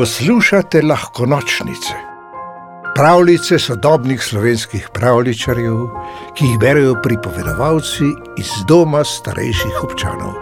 Poslušate 0.00 0.80
lahko 0.82 1.26
nočnice, 1.26 1.94
pravljice 2.94 3.58
sodobnih 3.58 4.22
slovenskih 4.22 4.86
pravličarjev, 4.94 5.74
ki 6.36 6.46
jih 6.46 6.58
berijo 6.60 6.94
pripovedovalci 7.02 8.08
iz 8.40 8.52
doma 8.68 9.02
starejših 9.04 9.82
občanov. 9.84 10.32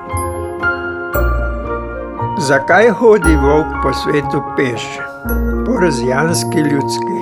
Zakaj 2.47 2.93
hodi 3.01 3.35
volk 3.35 3.75
po 3.83 3.93
svetu 4.03 4.45
peš, 4.57 4.87
po 5.67 5.81
razjanski 5.81 6.59
ljudski? 6.71 7.19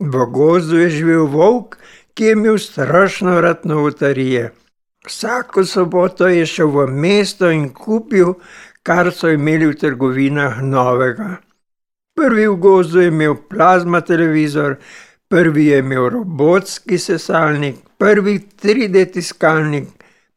V 0.00 0.26
gozdu 0.32 0.78
je 0.78 0.90
živel 0.90 1.26
volk, 1.26 1.76
ki 2.14 2.24
je 2.24 2.32
imel 2.32 2.58
strašno 2.58 3.40
rad 3.40 3.60
novotarije. 3.64 4.54
Vsako 5.06 5.64
soboto 5.64 6.28
je 6.28 6.46
šel 6.46 6.68
v 6.70 6.86
mesto 6.86 7.50
in 7.50 7.72
kupil, 7.74 8.34
kar 8.82 9.10
so 9.12 9.30
imeli 9.30 9.66
v 9.66 9.78
trgovinah 9.78 10.62
novega. 10.62 11.40
Prvi 12.14 12.46
v 12.46 12.56
gozdu 12.60 13.00
je 13.00 13.08
imel 13.08 13.34
plazma 13.48 14.00
televizor, 14.00 14.76
prvi 15.28 15.66
je 15.66 15.78
imel 15.78 16.08
robotski 16.08 16.98
sesalnik, 16.98 17.76
prvi 17.98 18.38
3D 18.62 19.12
tiskalnik, 19.12 19.88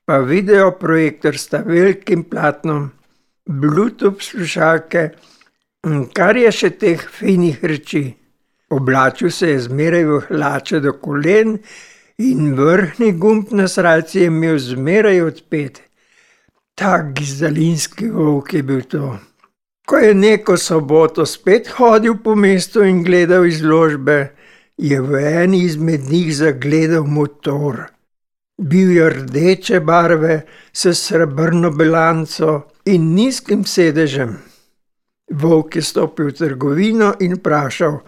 pa 0.06 0.18
videoprojektor 0.18 1.38
s 1.38 1.50
velikim 1.66 2.24
platnom, 2.24 2.92
Bluetooth 3.46 4.22
slušalke 4.22 5.10
in 5.86 6.06
kar 6.14 6.38
je 6.38 6.52
še 6.52 6.70
teh 6.82 7.02
finih 7.18 7.60
reči. 7.62 8.06
Oblačil 8.74 9.30
se 9.30 9.52
je 9.52 9.60
zmeraj 9.68 10.06
v 10.06 10.22
hlače 10.30 10.80
do 10.82 10.96
kolen 10.98 11.60
in 12.18 12.56
vrhni 12.58 13.12
gumb 13.22 13.54
na 13.54 13.68
srajci 13.70 14.24
je 14.24 14.32
imel 14.32 14.58
zmeraj 14.58 15.22
odpet. 15.22 15.85
Tak 16.76 17.14
gizalinski 17.14 18.10
volk 18.10 18.54
je 18.54 18.64
bil 18.64 18.82
to. 18.82 19.18
Ko 19.88 19.98
je 19.98 20.14
neko 20.14 20.58
soboto 20.58 21.26
spet 21.26 21.68
hodil 21.78 22.18
po 22.24 22.36
mestu 22.36 22.84
in 22.84 23.04
gledal 23.04 23.46
izložbe, 23.46 24.36
je 24.78 25.02
v 25.02 25.22
eni 25.44 25.62
izmed 25.64 26.10
njih 26.10 26.36
zagledal 26.36 27.04
motor. 27.04 27.86
Bil 28.58 28.92
je 28.92 29.10
rdeče 29.10 29.80
barve, 29.80 30.42
s 30.74 30.92
srebrno 31.00 31.72
bilanco 31.72 32.62
in 32.86 33.14
nizkim 33.16 33.64
sedežem. 33.66 34.36
Volk 35.32 35.76
je 35.76 35.82
stopil 35.82 36.28
v 36.28 36.38
trgovino 36.38 37.14
in 37.20 37.36
vprašal, 37.40 38.00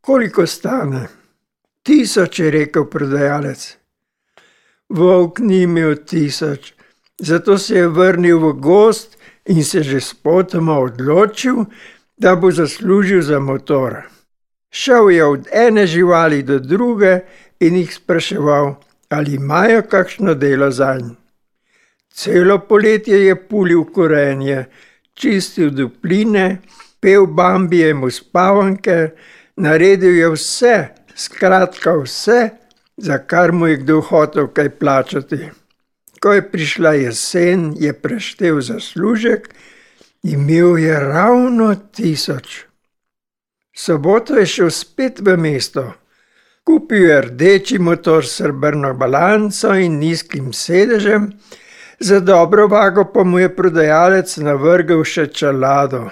koliko 0.00 0.46
stane. 0.46 1.08
Tisoč 1.82 2.38
je 2.38 2.50
rekel 2.50 2.88
prodajalec. 2.90 3.76
Volk 4.88 5.38
ni 5.38 5.62
imel 5.62 5.96
tisoč, 6.06 6.73
zato 7.18 7.58
se 7.58 7.74
je 7.74 7.88
vrnil 7.88 8.38
v 8.38 8.52
gost 8.52 9.18
in 9.46 9.64
se 9.64 9.82
že 9.82 10.00
spotoma 10.00 10.78
odločil, 10.78 11.64
da 12.16 12.36
bo 12.36 12.50
zaslužil 12.50 13.22
za 13.22 13.38
motor. 13.38 14.02
Šel 14.70 15.10
je 15.10 15.24
od 15.24 15.48
ene 15.52 15.86
živali 15.86 16.42
do 16.42 16.58
druge 16.58 17.20
in 17.60 17.76
jih 17.76 17.94
spraševal, 17.94 18.74
ali 19.08 19.34
imajo 19.34 19.82
kakšno 19.82 20.34
delo 20.34 20.70
za 20.70 20.94
njim. 20.94 21.16
Celo 22.14 22.58
poletje 22.58 23.24
je 23.24 23.48
pulil 23.48 23.84
korenje, 23.84 24.64
čistil 25.14 25.70
dupline, 25.70 26.58
pel 27.00 27.26
bambijemu 27.26 28.10
spavanke, 28.10 29.10
naredil 29.56 30.14
je 30.14 30.30
vse, 30.30 30.76
skratka 31.14 31.96
vse, 32.02 32.50
za 32.96 33.18
kar 33.18 33.52
mu 33.52 33.66
je 33.66 33.76
kdo 33.76 34.00
hotel 34.00 34.46
kaj 34.46 34.70
plačati. 34.78 35.50
Ko 36.24 36.32
je 36.32 36.42
prišla 36.50 36.92
jesen, 36.92 37.74
je 37.76 37.92
preštel 37.92 38.60
zaslužek, 38.60 39.50
imel 40.22 40.78
je 40.78 41.00
ravno 41.00 41.74
tisoč. 41.92 42.64
Soboto 43.76 44.38
je 44.38 44.46
šel 44.46 44.70
spet 44.70 45.20
v 45.20 45.36
mesto. 45.36 45.84
Kupil 46.64 47.04
je 47.10 47.20
rdeči 47.20 47.78
motor 47.78 48.24
s 48.24 48.38
srebrno 48.40 48.94
balanco 48.94 49.74
in 49.76 50.00
nizkim 50.00 50.52
sedežem, 50.52 51.28
za 52.00 52.20
dobro 52.20 52.68
vago 52.72 53.04
pa 53.04 53.24
mu 53.24 53.38
je 53.38 53.52
prodajalec 53.56 54.36
navrgel 54.36 55.04
še 55.04 55.26
čelado. 55.26 56.08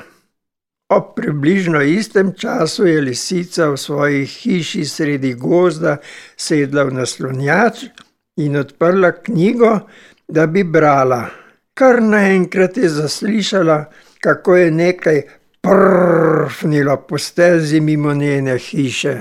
Ob 0.93 1.15
približno 1.17 1.81
istem 1.81 2.37
času 2.37 2.85
je 2.85 3.01
lisica 3.01 3.73
v 3.73 3.81
svoji 3.81 4.25
hiši 4.27 4.85
sredi 4.85 5.33
gozda 5.35 5.97
sedla 6.37 6.85
v 6.85 7.01
naslonjač 7.01 7.89
in 8.37 8.57
odprla 8.57 9.13
knjigo, 9.13 9.81
da 10.29 10.47
bi 10.47 10.65
brala. 10.65 11.27
Kar 11.75 12.03
naenkrat 12.03 12.77
je 12.77 12.89
zaslišala, 12.89 13.85
kako 14.21 14.57
je 14.57 14.71
nekaj 14.71 15.23
prfnilo 15.61 16.97
po 16.97 17.19
stezi 17.19 17.81
mimo 17.81 18.15
njene 18.15 18.59
hiše. 18.59 19.21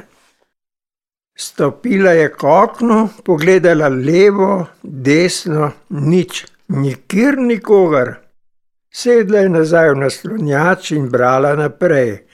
Stopila 1.37 2.11
je 2.11 2.31
k 2.33 2.43
oknu, 2.43 3.09
pogledala 3.23 3.87
levo, 3.87 4.67
desno, 4.83 5.71
nič, 5.89 6.45
nikjer 6.67 7.37
nikogar. 7.37 8.13
Sedla 8.93 9.39
je 9.39 9.49
nazaj 9.49 9.89
v 9.93 9.99
naslonjač 10.03 10.91
in 10.91 11.07
brala 11.09 11.55
naprej. 11.55 12.25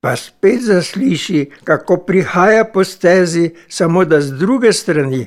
Pa 0.00 0.16
spet 0.16 0.60
zasliši, 0.62 1.48
kako 1.64 1.96
prihaja 2.06 2.64
po 2.64 2.84
stezi, 2.84 3.50
samo 3.68 4.04
da 4.04 4.20
z 4.20 4.38
druge 4.38 4.72
strani 4.72 5.26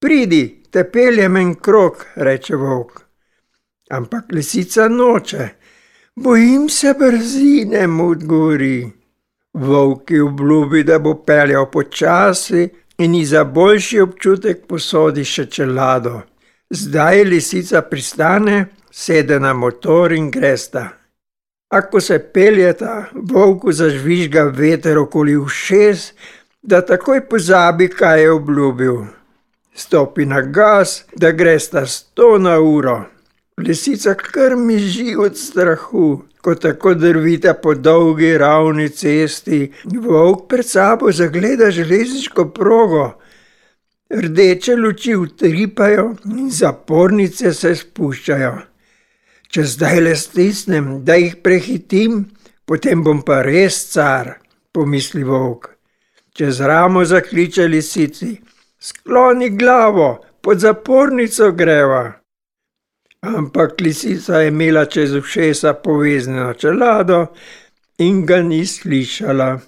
Pridi, 0.00 0.62
te 0.70 0.84
peljem 0.86 1.36
en 1.36 1.48
krok, 1.58 2.04
reče 2.14 2.56
volk. 2.56 3.00
Ampak 3.90 4.28
lisica 4.30 4.84
noče. 4.88 5.48
Bojim 6.14 6.68
se 6.68 6.92
brzine, 6.98 7.86
mu 7.86 8.06
odgovori. 8.12 8.92
Volk 9.54 10.10
je 10.10 10.22
obljubi, 10.22 10.84
da 10.84 10.98
bo 10.98 11.16
peljal 11.26 11.66
počasi 11.70 12.68
in 12.98 13.14
ji 13.14 13.24
za 13.24 13.44
boljši 13.44 14.00
občutek 14.00 14.62
posodi 14.68 15.24
še 15.24 15.48
čelado. 15.50 16.20
Zdaj 16.70 17.24
lisica 17.24 17.82
pristane, 17.82 18.66
sede 18.90 19.40
na 19.40 19.52
motor 19.52 20.14
in 20.14 20.30
gresta. 20.30 20.88
Ako 21.74 22.00
se 22.00 22.22
peljeta, 22.34 23.04
volku 23.12 23.72
zažvižga 23.72 24.46
veter 24.54 24.98
okoli 24.98 25.36
ušes, 25.36 26.12
da 26.62 26.86
takoj 26.86 27.26
pozabi, 27.28 27.88
kaj 27.88 28.22
je 28.22 28.32
obljubil 28.32 29.17
stopi 29.78 30.26
na 30.26 30.40
gas, 30.40 31.04
da 31.16 31.30
gre 31.32 31.58
sta 31.58 31.86
sto 31.86 32.38
na 32.38 32.58
uro. 32.58 33.04
Lisica 33.58 34.14
kar 34.14 34.56
miži 34.56 35.16
od 35.18 35.36
strahu, 35.38 36.22
ko 36.40 36.54
tako 36.54 36.94
drvita 36.94 37.54
po 37.54 37.74
dolgi 37.74 38.38
ravni 38.38 38.88
cesti, 38.88 39.72
volk 39.84 40.48
pred 40.48 40.66
sabo 40.66 41.12
zagleda 41.12 41.70
železniško 41.70 42.48
progo. 42.48 43.10
Rdeče 44.10 44.76
luči 44.76 45.14
utripajo 45.14 46.14
in 46.24 46.50
zapornice 46.50 47.52
se 47.52 47.74
spuščajo. 47.76 48.54
Če 49.48 49.64
zdaj 49.64 50.00
le 50.00 50.14
stisnem, 50.16 50.86
da 51.04 51.16
jih 51.16 51.38
prehitim, 51.44 52.24
potem 52.64 53.02
bom 53.04 53.20
pa 53.24 53.42
res 53.42 53.80
car, 53.92 54.38
pomisli 54.72 55.24
volk. 55.24 55.70
Čez 56.36 56.60
ramo 56.60 57.04
zakliče 57.04 57.66
lisici. 57.68 58.36
Skloni 58.80 59.50
glavo, 59.50 60.24
pod 60.40 60.58
zapornico 60.58 61.52
greva. 61.52 62.12
Ampak 63.20 63.80
lisica 63.80 64.40
je 64.40 64.48
imela 64.48 64.84
čez 64.84 65.14
ušesa 65.14 65.72
povezano 65.74 66.52
čelado 66.54 67.26
in 67.98 68.26
ga 68.26 68.42
ni 68.42 68.66
slišala. 68.66 69.58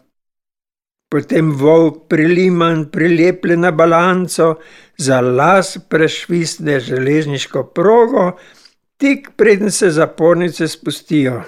Potem 1.11 1.51
volk 1.51 2.07
priliman 2.09 2.87
prilepljen 2.91 3.61
na 3.61 3.71
balanco, 3.71 4.55
za 4.97 5.21
las 5.21 5.79
prešvisne 5.89 6.81
železniško 6.81 7.65
progo, 7.65 8.39
tik 8.97 9.31
preden 9.37 9.71
se 9.71 9.91
zapornice 9.91 10.69
spustijo. 10.69 11.43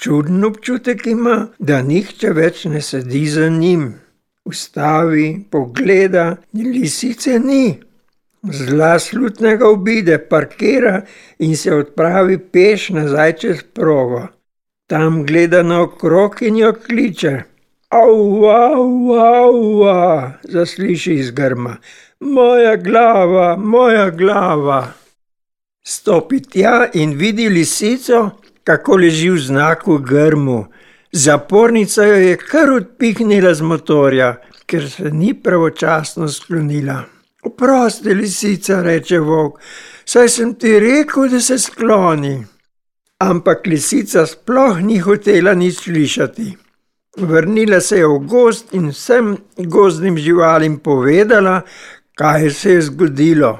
Čuden 0.00 0.44
občutek 0.44 1.06
ima, 1.06 1.48
da 1.58 1.82
nihče 1.82 2.30
več 2.30 2.64
ne 2.64 2.80
sedi 2.80 3.26
za 3.26 3.48
njim 3.48 3.94
ustavi, 4.48 5.44
pogleda, 5.50 6.36
lisice 6.54 7.38
ni. 7.38 7.78
Zla 8.42 8.98
slutnega 8.98 9.68
obide, 9.68 10.18
parkira 10.18 11.02
in 11.38 11.56
se 11.56 11.74
odpravi 11.74 12.38
peš 12.38 12.88
nazaj 12.96 13.32
čez 13.42 13.62
progo. 13.74 14.26
Tam 14.86 15.24
gleda 15.26 15.62
na 15.62 15.82
okrog 15.82 16.38
in 16.40 16.56
jo 16.56 16.72
kliče. 16.86 17.34
Ava, 17.88 18.60
ava, 19.26 20.32
zasliši 20.42 21.14
iz 21.14 21.30
grma. 21.30 21.76
Moja 22.20 22.76
glava, 22.76 23.56
moja 23.56 24.10
glava. 24.10 24.80
Stopi 25.84 26.40
tja 26.40 26.88
in 26.94 27.16
vidi 27.18 27.48
lisico, 27.48 28.30
kako 28.64 28.96
leži 28.96 29.30
v 29.30 29.38
znaku 29.40 29.98
grmu. 29.98 30.64
Zapornica 31.12 32.04
jo 32.04 32.14
je 32.14 32.36
kar 32.36 32.70
odpihnila 32.70 33.54
z 33.54 33.62
motorja, 33.62 34.34
ker 34.66 34.90
se 34.90 35.10
ni 35.10 35.32
pravočasno 35.34 36.28
sklonila. 36.28 37.02
Oprosti, 37.42 38.14
lisica, 38.14 38.82
reče 38.82 39.20
volk, 39.24 39.60
saj 40.04 40.28
sem 40.28 40.54
ti 40.54 40.78
rekel, 40.80 41.28
da 41.32 41.40
se 41.40 41.58
skloni. 41.58 42.44
Ampak 43.24 43.66
lisica 43.66 44.26
sploh 44.26 44.82
ni 44.84 44.98
hotela 44.98 45.54
nič 45.54 45.80
slišati. 45.84 46.56
Vrnila 47.18 47.80
se 47.80 47.98
je 47.98 48.06
v 48.06 48.18
gost 48.28 48.74
in 48.74 48.90
vsem 48.92 49.36
gozdnim 49.56 50.18
živalim 50.18 50.78
povedala, 50.78 51.62
kaj 52.14 52.50
se 52.50 52.72
je 52.72 52.82
zgodilo. 52.82 53.58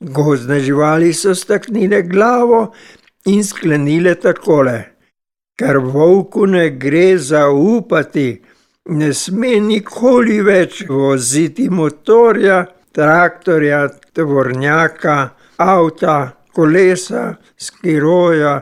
Gozdne 0.00 0.60
živali 0.60 1.12
so 1.12 1.34
staknile 1.34 2.02
glavo 2.02 2.72
in 3.26 3.44
sklenile 3.44 4.14
takole: 4.14 4.99
Ker 5.60 5.76
volku 5.84 6.46
ne 6.48 6.70
gre 6.80 7.18
zaupati, 7.20 8.28
ne 8.96 9.10
sme 9.12 9.58
nikoli 9.60 10.38
več 10.40 10.86
voziti 10.88 11.66
motorja, 11.68 12.62
traktorja, 12.96 13.82
tovornjaka, 14.16 15.16
avta, 15.60 16.16
kolesa, 16.56 17.36
skiroja, 17.60 18.54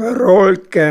rolke, 0.00 0.88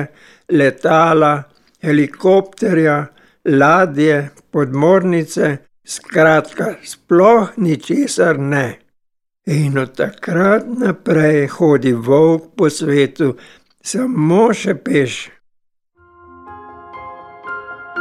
letala, 0.53 1.33
helikopterja, 1.81 3.01
ladje, 3.45 4.21
podmornice, 4.53 5.57
skratka, 5.81 6.75
sploh 6.85 7.57
ničesar 7.57 8.37
ne. 8.37 8.67
In 9.45 9.77
od 9.81 9.97
takrat 9.97 10.69
naprej 10.77 11.47
hodi 11.57 11.93
volk 11.93 12.53
po 12.57 12.69
svetu, 12.69 13.33
samo 13.81 14.47
še 14.53 14.77
peš. 14.77 15.34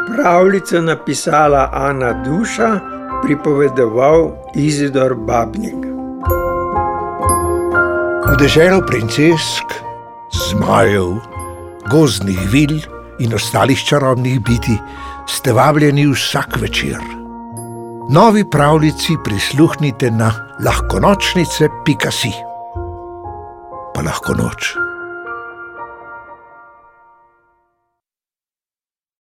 Pravljico 0.09 0.81
napisala 0.81 1.71
Ana 1.73 2.13
Duša, 2.13 2.81
pripovedoval 3.23 4.33
Izidor 4.55 5.15
Babnik. 5.15 5.81
V 8.29 8.37
deželo 8.37 8.83
princesk, 8.87 9.65
zmajev, 10.33 11.17
gozdnih 11.91 12.41
vil 12.53 12.77
in 13.19 13.35
ostalih 13.35 13.79
čarobnih 13.79 14.41
biti 14.41 14.79
ste 15.27 15.53
vabljeni 15.53 16.07
vsak 16.13 16.61
večer. 16.61 17.01
Novi 18.11 18.45
pravljici 18.51 19.17
prisluhnite 19.25 20.11
na 20.11 20.33
lahkonočnice.si. 20.65 22.33
Pa 23.95 24.01
lahko 24.03 24.35
noč. 24.35 24.75